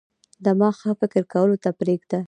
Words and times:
دماغ 0.45 0.75
ښه 0.81 0.91
فکر 1.01 1.23
کولو 1.33 1.55
ته 1.63 1.69
پریږدي. 1.79 2.19